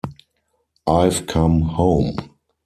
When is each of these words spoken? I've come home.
I've 0.87 1.27
come 1.27 1.61
home. 1.61 2.15